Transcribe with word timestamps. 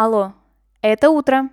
Алло, 0.00 0.32
это 0.80 1.10
утро. 1.10 1.50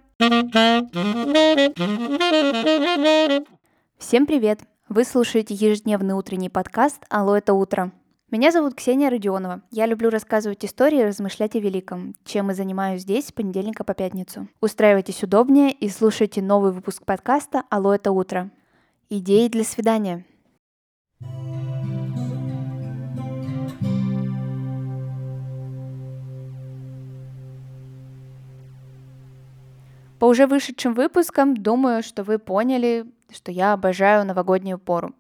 Всем 3.98 4.28
привет! 4.28 4.60
Вы 4.88 5.04
слушаете 5.04 5.56
ежедневный 5.56 6.14
утренний 6.14 6.50
подкаст 6.50 7.04
«Алло, 7.10 7.36
это 7.36 7.56
утро». 7.56 7.92
Меня 8.30 8.52
зовут 8.52 8.76
Ксения 8.76 9.10
Родионова. 9.10 9.64
Я 9.72 9.88
люблю 9.88 10.12
рассказывать 10.12 10.64
истории 10.64 11.00
и 11.00 11.06
размышлять 11.06 11.56
о 11.56 11.60
великом, 11.60 12.14
чем 12.24 12.52
и 12.52 12.54
занимаюсь 12.54 13.02
здесь 13.02 13.30
с 13.30 13.32
понедельника 13.32 13.84
по 13.84 13.96
пятницу. 13.96 14.48
Устраивайтесь 14.62 15.24
удобнее 15.24 15.72
и 15.72 15.90
слушайте 15.90 16.44
новый 16.44 16.72
выпуск 16.72 17.04
подкаста 17.04 17.64
«Алло, 17.72 17.96
это 17.96 18.12
утро». 18.12 18.52
Идеи 19.10 19.48
для 19.48 19.64
свидания– 19.64 20.24
По 30.26 30.28
уже 30.28 30.48
вышедшим 30.48 30.96
выпускам, 30.96 31.56
думаю, 31.56 32.02
что 32.02 32.24
вы 32.24 32.40
поняли, 32.40 33.06
что 33.32 33.52
я 33.52 33.74
обожаю 33.74 34.26
новогоднюю 34.26 34.80
пору. 34.80 35.14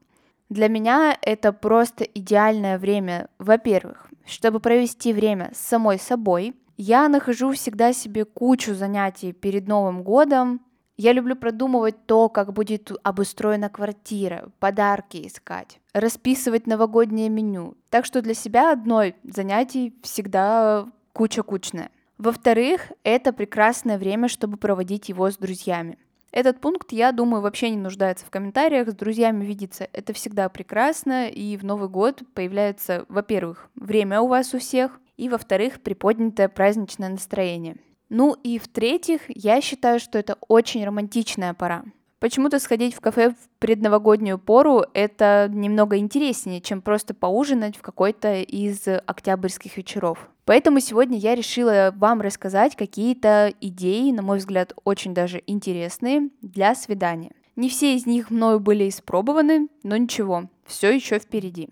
Для 0.49 0.67
меня 0.67 1.15
это 1.21 1.53
просто 1.53 2.03
идеальное 2.05 2.79
время, 2.79 3.29
во-первых, 3.37 4.09
чтобы 4.25 4.59
провести 4.59 5.13
время 5.13 5.51
с 5.53 5.59
самой 5.59 5.99
собой. 5.99 6.55
Я 6.75 7.07
нахожу 7.07 7.51
всегда 7.51 7.93
себе 7.93 8.25
кучу 8.25 8.73
занятий 8.73 9.31
перед 9.31 9.67
Новым 9.67 10.01
годом. 10.01 10.59
Я 10.97 11.13
люблю 11.13 11.35
продумывать 11.35 12.07
то, 12.07 12.27
как 12.27 12.51
будет 12.51 12.91
обустроена 13.03 13.69
квартира, 13.69 14.49
подарки 14.57 15.27
искать, 15.27 15.79
расписывать 15.93 16.65
новогоднее 16.65 17.29
меню. 17.29 17.75
Так 17.91 18.05
что 18.05 18.23
для 18.23 18.33
себя 18.33 18.71
одной 18.71 19.15
занятий 19.23 19.93
всегда 20.01 20.87
куча-кучная. 21.13 21.91
Во-вторых, 22.17 22.91
это 23.03 23.33
прекрасное 23.33 23.97
время, 23.97 24.27
чтобы 24.27 24.57
проводить 24.57 25.09
его 25.09 25.29
с 25.29 25.37
друзьями. 25.37 25.97
Этот 26.31 26.59
пункт, 26.59 26.91
я 26.91 27.11
думаю, 27.11 27.41
вообще 27.41 27.69
не 27.69 27.77
нуждается 27.77 28.25
в 28.25 28.29
комментариях. 28.29 28.89
С 28.89 28.93
друзьями 28.93 29.45
видеться 29.45 29.87
это 29.93 30.11
всегда 30.13 30.49
прекрасно, 30.49 31.29
и 31.29 31.55
в 31.55 31.63
Новый 31.63 31.87
год 31.87 32.23
появляется, 32.33 33.05
во-первых, 33.07 33.69
время 33.75 34.19
у 34.19 34.27
вас 34.27 34.53
у 34.53 34.59
всех, 34.59 34.99
и, 35.17 35.29
во-вторых, 35.29 35.79
приподнятое 35.81 36.49
праздничное 36.49 37.09
настроение. 37.09 37.77
Ну 38.09 38.35
и 38.43 38.59
в-третьих, 38.59 39.21
я 39.27 39.61
считаю, 39.61 39.99
что 39.99 40.19
это 40.19 40.37
очень 40.47 40.85
романтичная 40.85 41.53
пора. 41.53 41.85
Почему-то 42.19 42.59
сходить 42.59 42.95
в 42.95 43.01
кафе 43.01 43.31
в 43.31 43.59
предновогоднюю 43.59 44.37
пору 44.37 44.83
это 44.93 45.47
немного 45.49 45.97
интереснее, 45.97 46.59
чем 46.59 46.81
просто 46.81 47.13
поужинать 47.13 47.77
в 47.77 47.81
какой-то 47.81 48.41
из 48.41 48.87
октябрьских 48.87 49.77
вечеров. 49.77 50.29
Поэтому 50.45 50.79
сегодня 50.79 51.17
я 51.17 51.33
решила 51.33 51.91
вам 51.97 52.21
рассказать 52.21 52.75
какие-то 52.75 53.53
идеи, 53.61 54.11
на 54.11 54.21
мой 54.21 54.37
взгляд, 54.37 54.73
очень 54.83 55.13
даже 55.13 55.41
интересные 55.47 56.29
для 56.41 56.75
свидания. 56.75 57.31
Не 57.55 57.67
все 57.69 57.95
из 57.95 58.05
них 58.05 58.29
мною 58.29 58.59
были 58.59 58.87
испробованы, 58.87 59.69
но 59.81 59.97
ничего, 59.97 60.49
все 60.65 60.91
еще 60.91 61.17
впереди. 61.19 61.69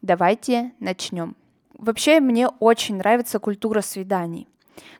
Давайте 0.00 0.72
начнем. 0.80 1.36
Вообще 1.74 2.20
мне 2.20 2.48
очень 2.48 2.96
нравится 2.96 3.38
культура 3.38 3.82
свиданий. 3.82 4.48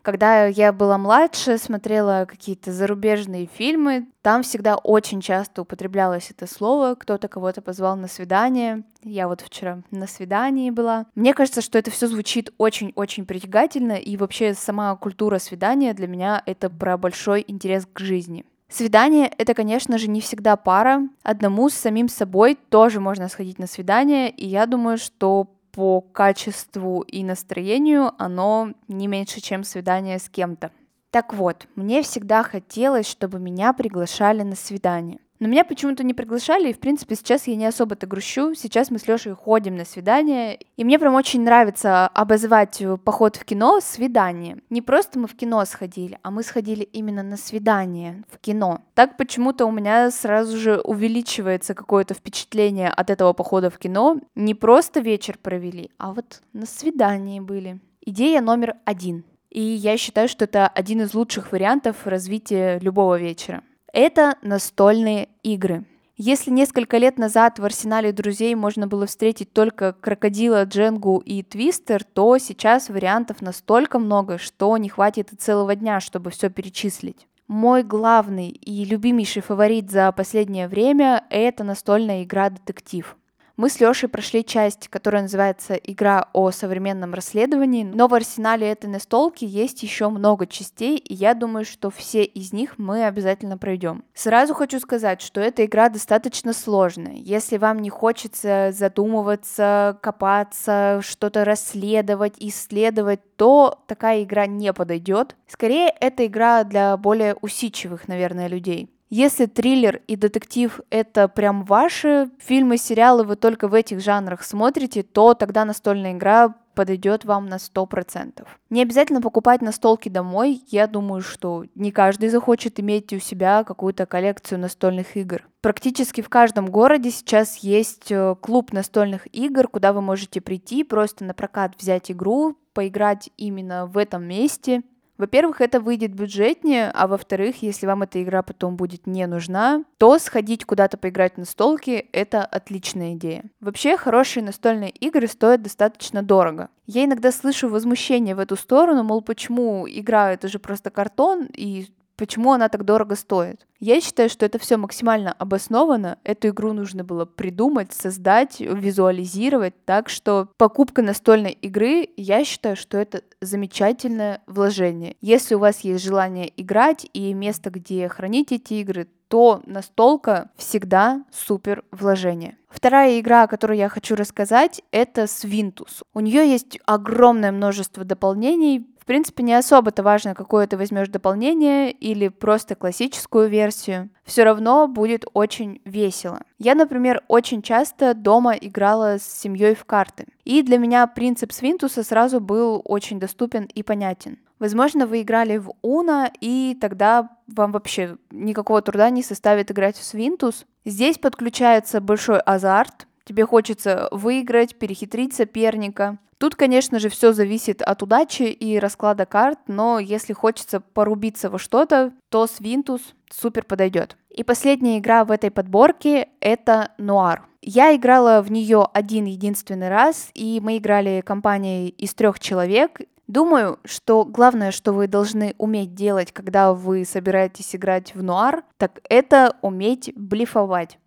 Когда 0.03 0.47
я 0.47 0.73
была 0.73 0.99
младше, 0.99 1.59
смотрела 1.59 2.27
какие-то 2.29 2.73
зарубежные 2.73 3.47
фильмы, 3.47 4.07
там 4.23 4.43
всегда 4.43 4.77
очень 4.77 5.21
часто 5.21 5.63
употреблялось 5.63 6.31
это 6.31 6.47
слово, 6.47 6.95
кто-то 6.95 7.29
кого-то 7.29 7.63
позвал 7.63 7.97
на 7.97 8.09
свидание. 8.09 8.85
Я 9.03 9.29
вот 9.29 9.41
вчера 9.41 9.83
на 9.91 10.07
свидании 10.07 10.71
была. 10.71 11.07
Мне 11.15 11.35
кажется, 11.35 11.61
что 11.61 11.79
это 11.79 11.91
все 11.91 12.07
звучит 12.07 12.53
очень-очень 12.59 13.27
притягательно, 13.27 13.93
и 13.93 14.17
вообще 14.17 14.55
сама 14.55 14.95
культура 14.97 15.39
свидания 15.39 15.95
для 15.95 16.07
меня 16.07 16.43
это 16.47 16.71
про 16.71 16.97
большой 16.99 17.45
интерес 17.47 17.87
к 17.93 18.01
жизни. 18.01 18.45
Свидание— 18.69 19.33
это, 19.39 19.55
конечно 19.55 19.97
же, 19.97 20.09
не 20.09 20.21
всегда 20.21 20.57
пара. 20.57 21.09
Одному 21.23 21.69
с 21.69 21.75
самим 21.75 22.09
собой 22.09 22.59
тоже 22.69 22.99
можно 22.99 23.29
сходить 23.29 23.61
на 23.61 23.69
свидание, 23.69 24.29
и 24.29 24.45
я 24.47 24.67
думаю, 24.67 24.99
что 24.99 25.47
по 25.77 26.01
качеству 26.01 27.03
и 27.03 27.23
настроению 27.23 28.11
оно 28.17 28.73
не 28.89 29.09
меньше, 29.09 29.43
чем 29.43 29.63
свидание 29.63 30.19
с 30.19 30.31
кем-то. 30.31 30.71
Так 31.11 31.35
вот, 31.35 31.67
мне 31.75 32.03
всегда 32.03 32.43
хотелось, 32.43 33.07
чтобы 33.07 33.39
меня 33.39 33.75
приглашали 33.75 34.41
на 34.41 34.57
свидание. 34.57 35.19
Но 35.39 35.49
меня 35.49 35.65
почему-то 35.65 36.03
не 36.03 36.15
приглашали, 36.15 36.71
и, 36.71 36.73
в 36.73 36.79
принципе, 36.79 37.15
сейчас 37.15 37.47
я 37.47 37.57
не 37.57 37.67
особо-то 37.67 38.07
грущу. 38.07 38.55
Сейчас 38.55 38.91
мы 38.91 38.99
с 38.99 39.07
Лешей 39.07 39.35
ходим 39.35 39.77
на 39.77 39.85
свидание, 39.85 40.59
и 40.77 40.85
мне 40.85 40.99
прям 40.99 41.15
очень 41.15 41.43
нравится 41.43 42.07
обозвать 42.09 42.83
поход 43.05 43.37
в 43.37 43.45
кино 43.45 43.81
свидание. 43.81 44.59
Не 44.71 44.83
просто 44.83 45.19
мы 45.19 45.29
в 45.29 45.37
кино 45.37 45.65
сходили, 45.65 46.19
а 46.23 46.31
мы 46.31 46.43
сходили 46.43 46.83
именно 46.83 47.23
на 47.23 47.37
свидание 47.37 48.25
в 48.31 48.39
кино. 48.39 48.81
Так 48.95 49.17
почему-то 49.17 49.67
у 49.67 49.71
меня 49.71 50.11
сразу 50.11 50.57
же 50.57 50.81
увеличивается 50.81 51.75
какое-то 51.75 52.15
впечатление 52.15 52.89
от 52.89 53.11
этого 53.11 53.33
похода 53.33 53.71
в 53.71 53.79
кино. 53.79 54.19
Не 54.35 54.55
просто 54.55 55.01
вечер 55.01 55.39
провели, 55.41 55.91
а 55.99 56.13
вот 56.13 56.41
на 56.53 56.67
свидании 56.67 57.41
были. 57.41 57.81
Идея 58.01 58.41
номер 58.41 58.77
один. 58.85 59.25
И 59.51 59.61
я 59.61 59.97
считаю, 59.97 60.29
что 60.29 60.45
это 60.45 60.69
один 60.69 61.03
из 61.03 61.15
лучших 61.15 61.53
вариантов 61.53 62.07
развития 62.07 62.79
любого 62.79 63.19
вечера. 63.19 63.63
Это 63.99 64.37
настольные 64.43 65.31
игры. 65.43 65.87
Если 66.19 66.51
несколько 66.51 66.99
лет 66.99 67.17
назад 67.17 67.59
в 67.59 67.65
арсенале 67.65 68.13
друзей 68.13 68.55
можно 68.55 68.87
было 68.87 69.07
встретить 69.07 69.55
только 69.55 69.95
крокодила, 69.95 70.65
дженгу 70.65 71.23
и 71.25 71.43
твистер, 71.43 72.05
то 72.05 72.37
сейчас 72.37 72.91
вариантов 72.91 73.41
настолько 73.41 73.99
много, 73.99 74.37
что 74.37 74.77
не 74.77 74.91
хватит 74.91 75.33
и 75.33 75.37
целого 75.37 75.75
дня, 75.75 76.01
чтобы 76.01 76.29
все 76.29 76.51
перечислить. 76.51 77.27
Мой 77.49 77.83
главный 77.83 78.51
и 78.51 78.85
любимейший 78.85 79.41
фаворит 79.41 79.91
за 79.91 80.13
последнее 80.13 80.69
время– 80.69 81.25
это 81.31 81.65
настольная 81.65 82.23
игра 82.23 82.51
«Детектив». 82.51 83.17
Мы 83.57 83.71
с 83.71 83.81
Лешей 83.81 84.11
прошли 84.11 84.45
часть, 84.45 84.89
которая 84.89 85.23
называется 85.23 85.75
«Игра 85.75 86.29
о 86.35 86.51
современном 86.51 87.15
расследовании», 87.15 87.85
но 87.85 88.07
в 88.07 88.13
арсенале 88.13 88.71
этой 88.71 88.91
настолки 88.91 89.47
есть 89.47 89.83
еще 89.83 90.11
много 90.11 90.47
частей, 90.47 90.99
и 90.99 91.15
я 91.15 91.33
думаю, 91.33 91.65
что 91.65 91.89
все 91.89 92.23
из 92.23 92.53
них 92.53 92.75
мы 92.77 93.07
обязательно 93.07 93.57
пройдем. 93.57 94.05
Сразу 94.13 94.53
хочу 94.53 94.79
сказать, 94.79 95.23
что 95.23 95.41
эта 95.41 95.65
игра 95.65 95.89
достаточно 95.89 96.53
сложная. 96.53 97.15
Если 97.15 97.57
вам 97.57 97.79
не 97.79 97.89
хочется 97.89 98.73
задумываться, 98.73 99.99
копаться, 100.03 101.01
что-то 101.03 101.47
расследовать, 101.47 102.35
исследовать, 102.39 103.21
то 103.37 103.83
такая 103.87 104.23
игра 104.23 104.47
не 104.47 104.71
подойдет. 104.75 105.35
Скорее, 105.47 105.89
это 105.99 106.27
игра 106.27 106.63
для 106.65 106.95
более 106.99 107.35
усидчивых, 107.41 108.07
наверное, 108.07 108.49
людей. 108.49 108.91
Если 109.09 109.47
триллер 109.47 110.03
и 110.09 110.17
детектив— 110.17 110.81
это 110.91 111.29
прям 111.29 111.65
ваши 111.65 112.29
фильмы, 112.39 112.77
сериалы, 112.77 113.23
вы 113.23 113.37
только 113.37 113.69
в 113.69 113.75
этих 113.75 114.01
жанрах 114.01 114.43
смотрите, 114.43 115.05
то 115.05 115.35
тогда 115.35 115.65
настольная 115.65 116.13
игра 116.13 116.55
подойдет 116.75 117.25
вам 117.25 117.49
на 117.49 117.57
100%. 117.57 118.47
Не 118.69 118.83
обязательно 118.83 119.23
покупать 119.23 119.63
настолки 119.63 120.09
домой. 120.09 120.63
Я 120.69 120.87
думаю, 120.87 121.23
что 121.23 121.65
не 121.75 121.91
каждый 121.91 122.29
захочет 122.29 122.79
иметь 122.79 123.13
у 123.13 123.19
себя 123.19 123.65
какую-то 123.65 124.07
коллекцию 124.07 124.61
настольных 124.61 125.17
игр. 125.17 125.49
Практически 125.63 126.21
в 126.21 126.29
каждом 126.29 126.67
городе 126.67 127.11
сейчас 127.11 127.57
есть 127.59 128.13
э, 128.13 128.37
клуб 128.41 128.73
настольных 128.73 129.27
игр, 129.35 129.69
куда 129.69 129.93
вы 129.93 130.03
можете 130.03 130.41
прийти, 130.41 130.85
просто 130.85 131.25
на 131.25 131.33
прокат 131.33 131.73
взять 131.79 132.11
игру, 132.11 132.57
поиграть 132.75 133.31
именно 133.37 133.87
в 133.87 133.97
этом 133.97 134.25
месте, 134.25 134.83
во-первых, 135.19 135.61
это 135.61 135.81
выйдет 135.81 136.13
бюджетнее, 136.13 136.91
а 136.93 137.07
во-вторых, 137.07 137.63
если 137.63 137.87
вам 137.87 138.03
эта 138.03 138.23
игра 138.23 138.43
потом 138.43 138.77
будет 138.77 139.07
не 139.07 139.27
нужна, 139.27 139.85
то 139.99 140.19
сходить 140.19 140.65
куда-то 140.65 140.97
поиграть 140.97 141.39
на 141.39 141.45
столке— 141.45 141.99
это 142.13 142.45
отличная 142.45 143.15
идея. 143.15 143.45
Вообще, 143.61 143.97
хорошие 143.97 144.43
настольные 144.43 144.91
игры 144.91 145.27
стоят 145.27 145.63
достаточно 145.63 146.23
дорого. 146.23 146.69
Я 146.87 147.05
иногда 147.05 147.33
слышу 147.33 147.69
возмущение 147.69 148.35
в 148.35 148.39
эту 148.39 148.57
сторону, 148.57 149.03
мол, 149.03 149.23
почему 149.23 149.87
игра— 149.89 150.33
это 150.35 150.49
же 150.49 150.59
просто 150.59 150.91
картон, 150.91 151.49
и 151.53 151.89
почему 152.17 152.53
она 152.53 152.69
так 152.69 152.85
дорого 152.85 153.15
стоит. 153.17 153.67
Я 153.79 154.01
считаю, 154.01 154.31
что 154.31 154.47
это 154.47 154.59
все 154.59 154.77
максимально 154.77 155.33
обосновано. 155.33 156.19
Эту 156.25 156.49
игру 156.49 156.73
нужно 156.73 157.05
было 157.05 157.27
придумать, 157.27 157.93
создать, 157.93 158.61
визуализировать. 158.61 159.75
Так 159.85 160.09
что 160.09 160.49
покупка 160.57 161.03
настольной 161.03 161.53
игры, 161.53 162.09
я 162.17 162.45
считаю, 162.45 162.77
что 162.77 162.97
это 162.97 163.23
замечательное 163.41 164.41
вложение. 164.47 165.17
Если 165.21 165.55
у 165.55 165.59
вас 165.59 165.81
есть 165.81 166.03
желание 166.03 166.51
играть 166.57 167.07
и 167.13 167.35
место, 167.35 167.71
где 167.71 168.09
хранить 168.09 168.53
эти 168.53 168.75
игры, 168.75 169.09
то 169.29 169.63
настолка 169.67 170.51
всегда 170.57 171.25
супер 171.33 171.85
вложение. 171.91 172.57
Вторая 172.69 173.19
игра, 173.19 173.43
о 173.43 173.49
которой 173.49 173.79
я 173.79 173.89
хочу 173.89 174.15
рассказать, 174.15 174.83
это 174.91 175.27
Свинтус. 175.27 176.03
У 176.15 176.21
нее 176.21 176.49
есть 176.49 176.79
огромное 176.87 177.51
множество 177.51 178.05
дополнений, 178.05 178.87
В 179.07 179.09
принципе, 179.17 179.45
не 179.45 179.55
особо-то 179.55 180.03
важно, 180.03 180.35
какое 180.35 180.67
ты 180.67 180.77
возьмешь 180.77 181.07
дополнение 181.07 181.93
или 181.93 182.27
просто 182.27 182.75
классическую 182.75 183.49
версию. 183.49 184.11
Все 184.25 184.43
равно 184.43 184.89
будет 184.89 185.27
очень 185.33 185.81
весело. 185.85 186.41
Я, 186.59 186.75
например, 186.75 187.23
очень 187.29 187.63
часто 187.63 188.15
дома 188.15 188.55
играла 188.55 189.19
с 189.21 189.23
семьей 189.23 189.77
в 189.77 189.85
карты. 189.85 190.27
И 190.45 190.61
для 190.63 190.79
меня 190.79 191.07
принцип 191.07 191.53
Свинтуса 191.53 192.03
сразу 192.03 192.41
был 192.41 192.83
очень 192.85 193.21
доступен 193.21 193.69
и 193.73 193.85
понятен. 193.85 194.39
Возможно, 194.59 195.07
вы 195.07 195.23
играли 195.23 195.59
в 195.59 195.71
Уна, 195.83 196.29
и 196.41 196.77
тогда 196.81 197.31
вам 197.47 197.71
вообще 197.71 198.17
никакого 198.33 198.83
труда 198.83 199.09
не 199.11 199.23
составит 199.23 199.71
играть 199.71 199.97
в 199.97 200.03
Свинтус. 200.03 200.67
Здесь 200.85 201.19
подключается 201.19 202.01
большой 202.01 202.41
азарт, 202.41 203.07
тебе 203.25 203.47
хочется 203.47 204.09
выиграть, 204.11 204.77
перехитрить 204.77 205.33
соперника. 205.33 206.19
Тут, 206.39 206.55
конечно 206.55 206.99
же, 206.99 207.09
все 207.09 207.33
зависит 207.33 207.81
от 207.81 208.03
удачи 208.03 208.43
и 208.43 208.79
расклада 208.79 209.25
карт, 209.25 209.59
но 209.67 209.99
если 209.99 210.35
хочется 210.35 210.81
порубиться 210.81 211.49
во 211.49 211.59
что-то, 211.59 212.13
то 212.29 212.47
Свинтус 212.47 213.01
супер 213.31 213.65
подойдет. 213.65 214.17
И 214.31 214.45
последняя 214.45 214.99
игра 214.99 215.25
в 215.25 215.31
этой 215.31 215.51
подборке— 215.51 216.29
это 216.41 216.91
Нуар. 216.99 217.47
Я 217.63 217.97
играла 217.97 218.43
в 218.43 218.53
нее 218.53 218.87
один 218.93 219.25
единственный 219.25 219.89
раз, 219.89 220.31
и 220.35 220.61
мы 220.63 220.77
играли 220.77 221.23
компанией 221.25 221.89
из 221.89 222.15
трех 222.15 222.39
человек. 222.39 223.01
Думаю, 223.27 223.81
что 223.85 224.25
главное, 224.25 224.71
что 224.71 224.93
вы 224.93 225.09
должны 225.09 225.55
уметь 225.59 225.95
делать, 225.95 226.31
когда 226.33 226.73
вы 226.73 227.05
собираетесь 227.05 227.75
играть 227.75 228.15
в 228.15 228.23
нуар, 228.23 228.63
так 228.77 229.01
это 229.09 229.57
уметь 229.63 230.13
блефовать. 230.15 230.99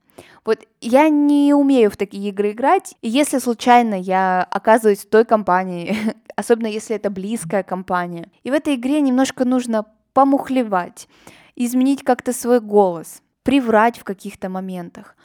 Вот 0.45 0.59
я 0.81 1.09
не 1.09 1.53
умею 1.53 1.91
в 1.91 1.97
такие 1.97 2.29
игры 2.29 2.51
играть, 2.51 2.95
и 3.01 3.09
если 3.09 3.39
случайно 3.39 3.95
я 3.95 4.47
оказываюсь 4.49 5.05
в 5.05 5.09
той 5.09 5.25
компании, 5.25 5.95
особенно 6.35 6.67
если 6.67 6.95
это 6.95 7.09
близкая 7.09 7.63
компания, 7.63 8.29
и 8.43 8.51
в 8.51 8.53
этой 8.53 8.75
игре 8.75 9.01
немножко 9.01 9.45
нужно 9.45 9.85
помухлевать, 10.13 11.07
изменить 11.55 12.03
как-то 12.03 12.33
свой 12.33 12.59
голос, 12.59 13.21
приврать 13.43 13.97
в 13.97 14.03
каких-то 14.03 14.49
моментах. 14.49 15.15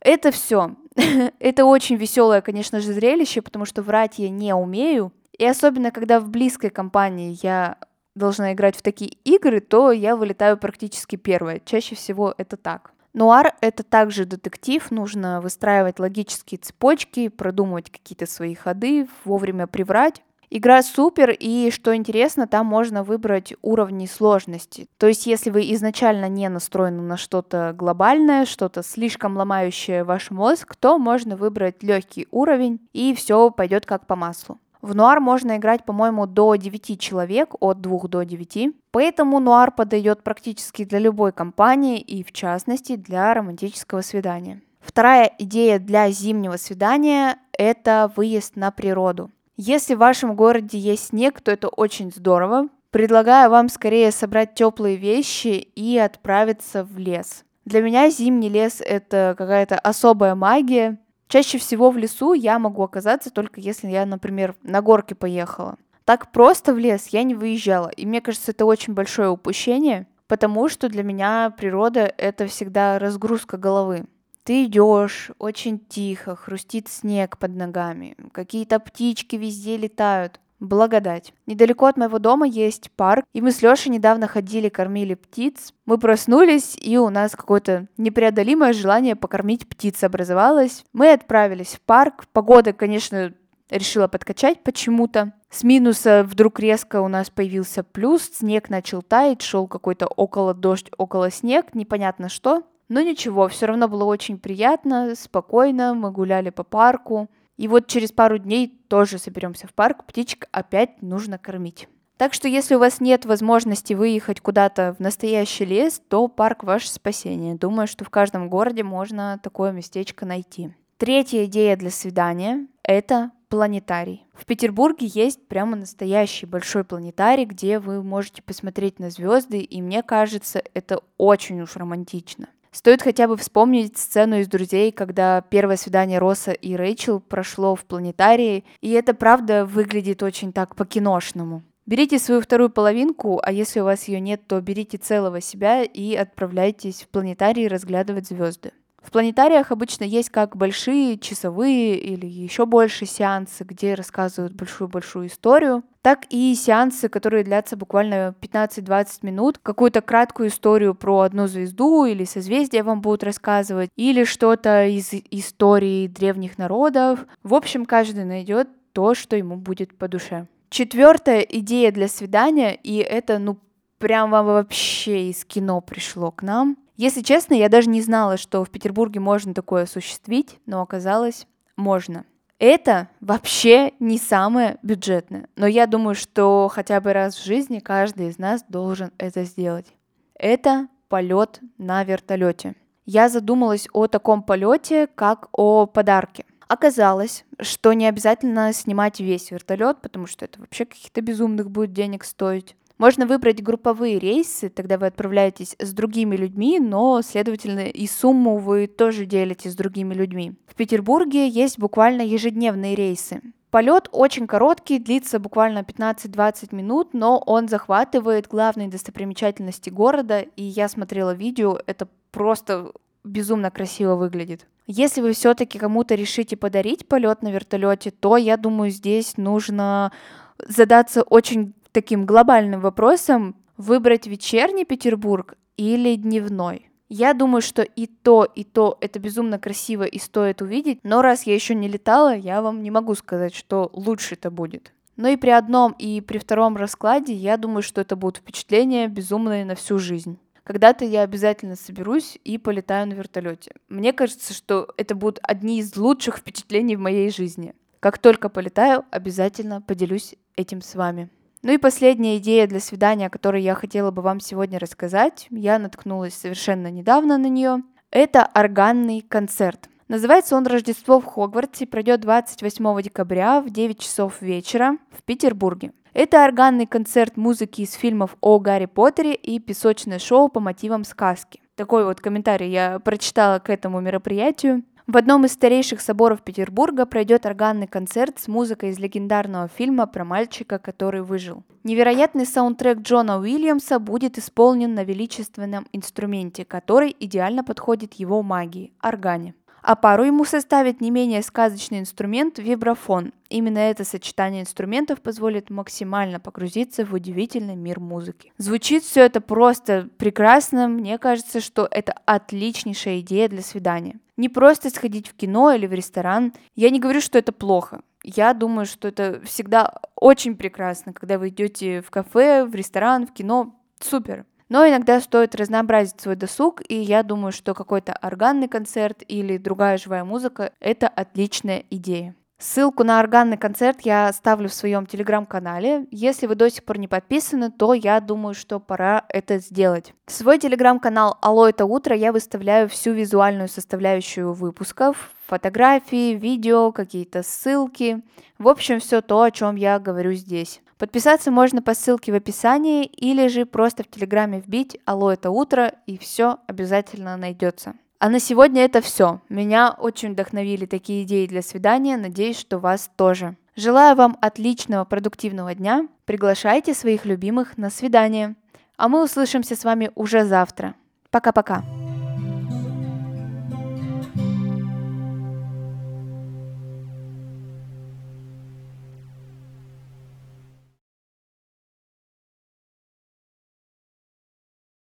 Это 0.00 0.30
все. 0.30 0.76
это 1.38 1.64
очень 1.64 1.96
веселое, 1.96 2.40
конечно 2.40 2.80
же, 2.80 2.92
зрелище, 2.92 3.42
потому 3.42 3.64
что 3.64 3.82
врать 3.82 4.18
я 4.18 4.28
не 4.28 4.54
умею. 4.54 5.12
И 5.36 5.44
особенно, 5.44 5.90
когда 5.90 6.20
в 6.20 6.28
близкой 6.28 6.70
компании 6.70 7.38
я 7.42 7.76
должна 8.14 8.52
играть 8.52 8.76
в 8.76 8.82
такие 8.82 9.10
игры, 9.24 9.60
то 9.60 9.90
я 9.90 10.16
вылетаю 10.16 10.56
практически 10.56 11.16
первая. 11.16 11.60
Чаще 11.64 11.94
всего 11.94 12.34
это 12.38 12.56
так. 12.56 12.93
Нуар— 13.14 13.54
это 13.60 13.84
также 13.84 14.24
детектив, 14.24 14.90
нужно 14.90 15.40
выстраивать 15.40 16.00
логические 16.00 16.58
цепочки, 16.58 17.28
продумывать 17.28 17.90
какие-то 17.90 18.26
свои 18.26 18.54
ходы, 18.54 19.06
вовремя 19.24 19.68
приврать. 19.68 20.20
Игра 20.50 20.82
супер, 20.82 21.30
и 21.30 21.70
что 21.70 21.96
интересно, 21.96 22.46
там 22.46 22.66
можно 22.66 23.02
выбрать 23.02 23.54
уровни 23.62 24.06
сложности. 24.06 24.88
То 24.98 25.06
есть, 25.06 25.26
если 25.26 25.50
вы 25.50 25.72
изначально 25.72 26.28
не 26.28 26.48
настроены 26.48 27.02
на 27.02 27.16
что-то 27.16 27.72
глобальное, 27.76 28.46
что-то 28.46 28.82
слишком 28.82 29.36
ломающее 29.36 30.04
ваш 30.04 30.30
мозг, 30.30 30.76
то 30.76 30.98
можно 30.98 31.36
выбрать 31.36 31.82
легкий 31.82 32.26
уровень, 32.30 32.80
и 32.92 33.14
все 33.14 33.50
пойдет 33.50 33.86
как 33.86 34.06
по 34.06 34.16
маслу. 34.16 34.58
В 34.84 34.94
нуар 34.94 35.18
можно 35.18 35.56
играть, 35.56 35.82
по-моему, 35.86 36.26
до 36.26 36.56
9 36.56 37.00
человек, 37.00 37.54
от 37.58 37.80
2 37.80 38.00
до 38.06 38.22
9. 38.22 38.74
Поэтому 38.90 39.40
нуар 39.40 39.70
подойдет 39.70 40.22
практически 40.22 40.84
для 40.84 40.98
любой 40.98 41.32
компании 41.32 41.98
и, 41.98 42.22
в 42.22 42.32
частности, 42.32 42.96
для 42.96 43.32
романтического 43.32 44.02
свидания. 44.02 44.60
Вторая 44.80 45.32
идея 45.38 45.78
для 45.78 46.10
зимнего 46.10 46.58
свидания– 46.58 47.38
это 47.58 48.12
выезд 48.14 48.56
на 48.56 48.70
природу. 48.70 49.30
Если 49.56 49.94
в 49.94 50.00
вашем 50.00 50.36
городе 50.36 50.76
есть 50.76 51.06
снег, 51.06 51.40
то 51.40 51.50
это 51.50 51.68
очень 51.68 52.12
здорово. 52.14 52.68
Предлагаю 52.90 53.48
вам 53.48 53.70
скорее 53.70 54.12
собрать 54.12 54.52
теплые 54.52 54.96
вещи 54.96 55.66
и 55.74 55.96
отправиться 55.96 56.84
в 56.84 56.98
лес. 56.98 57.44
Для 57.64 57.80
меня 57.80 58.10
зимний 58.10 58.50
лес— 58.50 58.82
это 58.86 59.34
какая-то 59.38 59.78
особая 59.78 60.34
магия, 60.34 60.98
Чаще 61.34 61.58
всего 61.58 61.90
в 61.90 61.98
лесу 61.98 62.32
я 62.32 62.60
могу 62.60 62.84
оказаться 62.84 63.28
только 63.28 63.60
если 63.60 63.88
я, 63.88 64.06
например, 64.06 64.54
на 64.62 64.80
горке 64.80 65.16
поехала. 65.16 65.78
Так 66.04 66.30
просто 66.30 66.72
в 66.72 66.78
лес 66.78 67.08
я 67.08 67.24
не 67.24 67.34
выезжала, 67.34 67.88
и 67.88 68.06
мне 68.06 68.20
кажется, 68.20 68.52
это 68.52 68.64
очень 68.64 68.94
большое 68.94 69.30
упущение, 69.30 70.06
потому 70.28 70.68
что 70.68 70.88
для 70.88 71.02
меня 71.02 71.50
природа— 71.50 72.02
это 72.18 72.46
всегда 72.46 73.00
разгрузка 73.00 73.56
головы. 73.56 74.04
Ты 74.44 74.66
идешь 74.66 75.32
очень 75.40 75.80
тихо, 75.80 76.36
хрустит 76.36 76.86
снег 76.86 77.36
под 77.38 77.56
ногами, 77.56 78.16
какие-то 78.30 78.78
птички 78.78 79.34
везде 79.34 79.76
летают. 79.76 80.38
Благодать. 80.64 81.34
Недалеко 81.44 81.84
от 81.84 81.98
моего 81.98 82.18
дома 82.18 82.46
есть 82.46 82.90
парк, 82.92 83.26
и 83.34 83.42
мы 83.42 83.52
с 83.52 83.60
Лешей 83.60 83.92
недавно 83.92 84.26
ходили, 84.26 84.70
кормили 84.70 85.12
птиц. 85.12 85.74
Мы 85.84 85.98
проснулись, 85.98 86.74
и 86.80 86.96
у 86.96 87.10
нас 87.10 87.32
какое-то 87.32 87.86
непреодолимое 87.98 88.72
желание 88.72 89.14
покормить 89.14 89.68
птиц 89.68 90.02
образовалось. 90.02 90.82
Мы 90.94 91.12
отправились 91.12 91.74
в 91.74 91.82
парк. 91.82 92.24
Погода, 92.32 92.72
конечно, 92.72 93.34
решила 93.68 94.08
подкачать 94.08 94.62
почему-то. 94.62 95.34
С 95.50 95.64
минуса 95.64 96.24
вдруг 96.26 96.58
резко 96.60 97.02
у 97.02 97.08
нас 97.08 97.28
появился 97.28 97.84
плюс, 97.84 98.22
снег 98.22 98.70
начал 98.70 99.02
таять, 99.02 99.42
шел 99.42 99.66
какой-то 99.68 100.06
около 100.06 100.54
дождь, 100.54 100.90
около 100.96 101.30
снег, 101.30 101.74
непонятно 101.74 102.30
что. 102.30 102.62
Но 102.88 103.02
ничего, 103.02 103.48
все 103.48 103.66
равно 103.66 103.86
было 103.86 104.04
очень 104.04 104.38
приятно, 104.38 105.14
спокойно, 105.14 105.92
мы 105.92 106.10
гуляли 106.10 106.48
по 106.48 106.64
парку. 106.64 107.28
И 107.56 107.68
вот 107.68 107.86
через 107.86 108.12
пару 108.12 108.38
дней 108.38 108.80
тоже 108.88 109.18
соберемся 109.18 109.66
в 109.66 109.74
парк, 109.74 110.04
птичек 110.06 110.48
опять 110.52 111.02
нужно 111.02 111.38
кормить. 111.38 111.88
Так 112.16 112.32
что 112.32 112.46
если 112.46 112.76
у 112.76 112.78
вас 112.78 113.00
нет 113.00 113.24
возможности 113.26 113.92
выехать 113.92 114.40
куда-то 114.40 114.94
в 114.98 115.00
настоящий 115.00 115.64
лес, 115.64 116.00
то 116.08 116.28
парк 116.28 116.62
ваше 116.62 116.88
спасение. 116.88 117.56
Думаю, 117.56 117.88
что 117.88 118.04
в 118.04 118.10
каждом 118.10 118.48
городе 118.48 118.84
можно 118.84 119.40
такое 119.42 119.72
местечко 119.72 120.24
найти. 120.24 120.74
Третья 120.96 121.44
идея 121.46 121.76
для 121.76 121.90
свидания— 121.90 122.68
это 122.84 123.32
планетарий. 123.48 124.24
В 124.32 124.46
Петербурге 124.46 125.08
есть 125.08 125.46
прямо 125.48 125.76
настоящий 125.76 126.46
большой 126.46 126.84
планетарий, 126.84 127.44
где 127.44 127.80
вы 127.80 128.02
можете 128.02 128.42
посмотреть 128.42 129.00
на 129.00 129.10
звезды, 129.10 129.58
и 129.58 129.82
мне 129.82 130.02
кажется, 130.02 130.62
это 130.72 131.00
очень 131.18 131.60
уж 131.60 131.76
романтично. 131.76 132.48
Стоит 132.74 133.02
хотя 133.02 133.28
бы 133.28 133.36
вспомнить 133.36 133.96
сцену 133.96 134.40
из 134.40 134.48
«Друзей», 134.48 134.90
когда 134.90 135.42
первое 135.42 135.76
свидание 135.76 136.18
Росса 136.18 136.50
и 136.50 136.74
Рэйчел 136.74 137.20
прошло 137.20 137.76
в 137.76 137.84
планетарии, 137.84 138.64
и 138.80 138.90
это 138.90 139.14
правда 139.14 139.64
выглядит 139.64 140.24
очень 140.24 140.52
так 140.52 140.74
по-киношному. 140.74 141.62
Берите 141.86 142.18
свою 142.18 142.40
вторую 142.40 142.70
половинку, 142.70 143.40
а 143.40 143.52
если 143.52 143.78
у 143.78 143.84
вас 143.84 144.08
ее 144.08 144.18
нет, 144.18 144.48
то 144.48 144.60
берите 144.60 144.98
целого 144.98 145.40
себя 145.40 145.84
и 145.84 146.16
отправляйтесь 146.16 147.02
в 147.02 147.08
планетарий 147.10 147.68
разглядывать 147.68 148.26
звезды. 148.26 148.72
В 149.04 149.10
планетариях 149.10 149.70
обычно 149.70 150.04
есть 150.04 150.30
как 150.30 150.56
большие 150.56 151.18
часовые 151.18 151.98
или 151.98 152.26
еще 152.26 152.64
больше 152.64 153.04
сеансы, 153.04 153.62
где 153.62 153.94
рассказывают 153.94 154.54
большую-большую 154.54 155.26
историю, 155.26 155.84
так 156.00 156.24
и 156.30 156.54
сеансы, 156.54 157.08
которые 157.10 157.44
длятся 157.44 157.76
буквально 157.76 158.34
15-20 158.40 159.08
минут, 159.22 159.58
какую-то 159.62 160.00
краткую 160.00 160.48
историю 160.48 160.94
про 160.94 161.20
одну 161.20 161.46
звезду 161.46 162.06
или 162.06 162.24
созвездие 162.24 162.82
вам 162.82 163.02
будут 163.02 163.24
рассказывать, 163.24 163.90
или 163.94 164.24
что-то 164.24 164.86
из 164.86 165.12
истории 165.30 166.06
древних 166.06 166.56
народов. 166.56 167.26
В 167.42 167.54
общем, 167.54 167.84
каждый 167.84 168.24
найдет 168.24 168.68
то, 168.92 169.14
что 169.14 169.36
ему 169.36 169.56
будет 169.56 169.96
по 169.96 170.08
душе. 170.08 170.46
Четвертая 170.70 171.40
идея 171.40 171.92
для 171.92 172.08
свидания, 172.08 172.74
и 172.74 172.96
это, 172.96 173.38
ну, 173.38 173.58
прям 173.98 174.30
вам 174.30 174.46
вообще 174.46 175.30
из 175.30 175.44
кино 175.44 175.80
пришло 175.80 176.30
к 176.30 176.42
нам, 176.42 176.76
если 176.96 177.22
честно, 177.22 177.54
я 177.54 177.68
даже 177.68 177.88
не 177.88 178.00
знала, 178.00 178.36
что 178.36 178.64
в 178.64 178.70
Петербурге 178.70 179.20
можно 179.20 179.54
такое 179.54 179.84
осуществить, 179.84 180.58
но 180.66 180.80
оказалось, 180.80 181.46
можно. 181.76 182.24
Это 182.58 183.08
вообще 183.20 183.92
не 183.98 184.16
самое 184.16 184.78
бюджетное, 184.82 185.48
но 185.56 185.66
я 185.66 185.86
думаю, 185.86 186.14
что 186.14 186.68
хотя 186.72 187.00
бы 187.00 187.12
раз 187.12 187.34
в 187.34 187.44
жизни 187.44 187.80
каждый 187.80 188.28
из 188.28 188.38
нас 188.38 188.64
должен 188.68 189.10
это 189.18 189.44
сделать. 189.44 189.86
Это 190.34 190.88
полет 191.08 191.60
на 191.78 192.04
вертолете. 192.04 192.74
Я 193.06 193.28
задумалась 193.28 193.88
о 193.92 194.06
таком 194.06 194.42
полете, 194.42 195.08
как 195.14 195.48
о 195.52 195.86
подарке. 195.86 196.44
Оказалось, 196.68 197.44
что 197.60 197.92
не 197.92 198.06
обязательно 198.06 198.72
снимать 198.72 199.20
весь 199.20 199.50
вертолет, 199.50 200.00
потому 200.00 200.26
что 200.26 200.44
это 200.44 200.60
вообще 200.60 200.86
каких-то 200.86 201.20
безумных 201.20 201.70
будет 201.70 201.92
денег 201.92 202.24
стоить. 202.24 202.76
Можно 203.04 203.26
выбрать 203.26 203.62
групповые 203.62 204.18
рейсы, 204.18 204.70
тогда 204.70 204.96
вы 204.96 205.08
отправляетесь 205.08 205.76
с 205.78 205.92
другими 205.92 206.36
людьми, 206.36 206.80
но, 206.80 207.20
следовательно, 207.20 207.80
и 207.80 208.06
сумму 208.06 208.56
вы 208.56 208.86
тоже 208.86 209.26
делите 209.26 209.68
с 209.68 209.76
другими 209.76 210.14
людьми. 210.14 210.54
В 210.66 210.74
Петербурге 210.74 211.46
есть 211.46 211.78
буквально 211.78 212.22
ежедневные 212.22 212.94
рейсы. 212.94 213.42
Полет 213.70 214.08
очень 214.10 214.46
короткий, 214.46 214.98
длится 214.98 215.38
буквально 215.38 215.80
15-20 215.80 216.74
минут, 216.74 217.12
но 217.12 217.36
он 217.44 217.68
захватывает 217.68 218.48
главные 218.48 218.88
достопримечательности 218.88 219.90
города, 219.90 220.40
и 220.40 220.62
я 220.62 220.88
смотрела 220.88 221.34
видео, 221.34 221.78
это 221.86 222.08
просто 222.30 222.90
безумно 223.22 223.70
красиво 223.70 224.14
выглядит. 224.14 224.66
Если 224.86 225.20
вы 225.20 225.34
все-таки 225.34 225.78
кому-то 225.78 226.14
решите 226.14 226.56
подарить 226.56 227.06
полет 227.06 227.42
на 227.42 227.52
вертолете, 227.52 228.12
то 228.12 228.38
я 228.38 228.56
думаю, 228.56 228.90
здесь 228.90 229.36
нужно 229.36 230.10
задаться 230.56 231.22
очень 231.22 231.74
таким 231.94 232.26
глобальным 232.26 232.80
вопросом, 232.80 233.56
выбрать 233.76 234.26
вечерний 234.26 234.84
Петербург 234.84 235.54
или 235.76 236.16
дневной. 236.16 236.90
Я 237.08 237.34
думаю, 237.34 237.62
что 237.62 237.82
и 237.82 238.06
то, 238.06 238.44
и 238.44 238.64
то 238.64 238.98
это 239.00 239.20
безумно 239.20 239.60
красиво 239.60 240.02
и 240.02 240.18
стоит 240.18 240.60
увидеть, 240.60 240.98
но 241.04 241.22
раз 241.22 241.44
я 241.44 241.54
еще 241.54 241.74
не 241.74 241.86
летала, 241.86 242.34
я 242.34 242.62
вам 242.62 242.82
не 242.82 242.90
могу 242.90 243.14
сказать, 243.14 243.54
что 243.54 243.90
лучше 243.92 244.34
это 244.34 244.50
будет. 244.50 244.92
Но 245.16 245.28
и 245.28 245.36
при 245.36 245.50
одном, 245.50 245.94
и 245.96 246.20
при 246.20 246.38
втором 246.38 246.76
раскладе 246.76 247.32
я 247.32 247.56
думаю, 247.56 247.82
что 247.82 248.00
это 248.00 248.16
будут 248.16 248.38
впечатления 248.38 249.06
безумные 249.06 249.64
на 249.64 249.76
всю 249.76 249.98
жизнь. 250.00 250.38
Когда-то 250.64 251.04
я 251.04 251.22
обязательно 251.22 251.76
соберусь 251.76 252.38
и 252.42 252.58
полетаю 252.58 253.06
на 253.06 253.12
вертолете. 253.12 253.72
Мне 253.88 254.12
кажется, 254.12 254.52
что 254.52 254.88
это 254.96 255.14
будут 255.14 255.38
одни 255.42 255.78
из 255.78 255.96
лучших 255.96 256.38
впечатлений 256.38 256.96
в 256.96 257.00
моей 257.00 257.30
жизни. 257.30 257.74
Как 258.00 258.18
только 258.18 258.48
полетаю, 258.48 259.04
обязательно 259.12 259.80
поделюсь 259.80 260.34
этим 260.56 260.82
с 260.82 260.96
вами. 260.96 261.30
Ну 261.64 261.72
и 261.72 261.78
последняя 261.78 262.36
идея 262.36 262.66
для 262.66 262.78
свидания, 262.78 263.28
о 263.28 263.30
которой 263.30 263.62
я 263.62 263.74
хотела 263.74 264.10
бы 264.10 264.20
вам 264.20 264.38
сегодня 264.38 264.78
рассказать, 264.78 265.46
я 265.48 265.78
наткнулась 265.78 266.34
совершенно 266.34 266.90
недавно 266.90 267.38
на 267.38 267.46
нее. 267.46 267.82
Это 268.10 268.50
органный 268.54 269.22
концерт. 269.22 269.88
Называется 270.08 270.56
он 270.56 270.66
«Рождество 270.66 271.20
в 271.20 271.24
Хогвартсе», 271.24 271.86
пройдет 271.86 272.20
28 272.20 273.02
декабря 273.02 273.62
в 273.62 273.70
9 273.70 273.98
часов 273.98 274.42
вечера 274.42 274.98
в 275.10 275.22
Петербурге. 275.22 275.92
Это 276.12 276.44
органный 276.44 276.86
концерт 276.86 277.38
музыки 277.38 277.80
из 277.80 277.94
фильмов 277.94 278.36
о 278.42 278.58
Гарри 278.58 278.84
Поттере 278.84 279.34
и 279.34 279.58
песочное 279.58 280.18
шоу 280.18 280.50
по 280.50 280.60
мотивам 280.60 281.02
сказки. 281.04 281.62
Такой 281.76 282.04
вот 282.04 282.20
комментарий 282.20 282.70
я 282.70 282.98
прочитала 282.98 283.58
к 283.58 283.70
этому 283.70 284.02
мероприятию. 284.02 284.84
В 285.06 285.18
одном 285.18 285.44
из 285.44 285.52
старейших 285.52 286.00
соборов 286.00 286.40
Петербурга 286.42 287.04
пройдет 287.04 287.44
органный 287.44 287.86
концерт 287.86 288.38
с 288.38 288.48
музыкой 288.48 288.88
из 288.88 288.98
легендарного 288.98 289.68
фильма 289.68 290.06
про 290.06 290.24
мальчика, 290.24 290.78
который 290.78 291.20
выжил. 291.20 291.62
Невероятный 291.82 292.46
саундтрек 292.46 293.00
Джона 293.00 293.38
Уильямса 293.38 293.98
будет 293.98 294.38
исполнен 294.38 294.94
на 294.94 295.04
величественном 295.04 295.86
инструменте, 295.92 296.64
который 296.64 297.14
идеально 297.20 297.62
подходит 297.62 298.14
его 298.14 298.42
магии– 298.42 298.94
органе 299.02 299.54
а 299.84 299.96
пару 299.96 300.24
ему 300.24 300.44
составит 300.46 301.02
не 301.02 301.10
менее 301.10 301.42
сказочный 301.42 302.00
инструмент– 302.00 302.58
вибрафон. 302.58 303.32
Именно 303.50 303.78
это 303.78 304.04
сочетание 304.04 304.62
инструментов 304.62 305.20
позволит 305.20 305.68
максимально 305.68 306.40
погрузиться 306.40 307.04
в 307.04 307.12
удивительный 307.12 307.76
мир 307.76 308.00
музыки. 308.00 308.52
Звучит 308.56 309.04
все 309.04 309.24
это 309.24 309.42
просто 309.42 310.08
прекрасно, 310.16 310.88
мне 310.88 311.18
кажется, 311.18 311.60
что 311.60 311.86
это 311.90 312.14
отличнейшая 312.24 313.20
идея 313.20 313.48
для 313.48 313.60
свидания. 313.60 314.18
Не 314.38 314.48
просто 314.48 314.88
сходить 314.88 315.28
в 315.28 315.34
кино 315.34 315.72
или 315.72 315.86
в 315.86 315.92
ресторан. 315.92 316.54
Я 316.74 316.88
не 316.88 316.98
говорю, 316.98 317.20
что 317.20 317.38
это 317.38 317.52
плохо. 317.52 318.00
Я 318.24 318.54
думаю, 318.54 318.86
что 318.86 319.08
это 319.08 319.42
всегда 319.44 320.00
очень 320.16 320.56
прекрасно, 320.56 321.12
когда 321.12 321.38
вы 321.38 321.50
идете 321.50 322.00
в 322.00 322.10
кафе, 322.10 322.64
в 322.64 322.74
ресторан, 322.74 323.26
в 323.26 323.34
кино. 323.34 323.78
Супер. 324.00 324.46
Но 324.68 324.88
иногда 324.88 325.20
стоит 325.20 325.54
разнообразить 325.54 326.20
свой 326.20 326.36
досуг, 326.36 326.82
и 326.88 326.94
я 326.94 327.22
думаю, 327.22 327.52
что 327.52 327.74
какой-то 327.74 328.16
органный 328.22 328.68
концерт 328.68 329.22
или 329.28 329.58
другая 329.58 329.98
живая 329.98 330.24
музыка— 330.24 330.72
это 330.80 331.06
отличная 331.06 331.84
идея. 331.90 332.34
Ссылку 332.66 333.04
на 333.04 333.20
органный 333.20 333.58
концерт 333.58 334.00
я 334.04 334.26
оставлю 334.26 334.70
в 334.70 334.74
своем 334.74 335.04
телеграм-канале. 335.04 336.06
Если 336.10 336.46
вы 336.46 336.54
до 336.54 336.70
сих 336.70 336.82
пор 336.82 336.96
не 336.96 337.06
подписаны, 337.06 337.70
то 337.70 337.92
я 337.92 338.18
думаю, 338.20 338.54
что 338.54 338.80
пора 338.80 339.26
это 339.28 339.58
сделать. 339.58 340.14
В 340.24 340.32
свой 340.32 340.58
телеграм-канал 340.58 341.36
«Алло, 341.42 341.68
это 341.68 341.84
утро» 341.84 342.16
я 342.16 342.32
выставляю 342.32 342.88
всю 342.88 343.12
визуальную 343.12 343.68
составляющую 343.68 344.54
выпусков, 344.54 345.32
фотографии, 345.46 346.32
видео, 346.32 346.90
какие-то 346.90 347.42
ссылки. 347.42 348.22
В 348.58 348.68
общем, 348.68 348.98
все 348.98 349.20
то, 349.20 349.42
о 349.42 349.50
чем 349.50 349.76
я 349.76 349.98
говорю 349.98 350.32
здесь. 350.32 350.80
Подписаться 350.96 351.50
можно 351.50 351.82
по 351.82 351.92
ссылке 351.92 352.32
в 352.32 352.34
описании 352.34 353.04
или 353.04 353.48
же 353.48 353.66
просто 353.66 354.04
в 354.04 354.08
Телеграме 354.08 354.60
вбить 354.60 354.98
«Алло, 355.04 355.30
это 355.30 355.50
утро» 355.50 355.92
и 356.06 356.16
все 356.16 356.60
обязательно 356.66 357.36
найдется. 357.36 357.94
А 358.24 358.30
на 358.30 358.40
сегодня 358.40 358.86
это 358.86 359.02
все. 359.02 359.42
Меня 359.50 359.90
очень 359.90 360.32
вдохновили 360.32 360.86
такие 360.86 361.24
идеи 361.24 361.44
для 361.44 361.60
свидания, 361.60 362.16
надеюсь, 362.16 362.58
что 362.58 362.78
вас 362.78 363.10
тоже. 363.16 363.54
Желаю 363.76 364.16
вам 364.16 364.38
отличного 364.40 365.04
продуктивного 365.04 365.74
дня. 365.74 366.08
Приглашайте 366.24 366.94
своих 366.94 367.26
любимых 367.26 367.76
на 367.76 367.90
свидание. 367.90 368.54
А 368.96 369.08
мы 369.08 369.22
услышимся 369.22 369.76
с 369.76 369.84
вами 369.84 370.10
уже 370.14 370.46
завтра. 370.46 370.94
Пока-пока. 371.30 371.84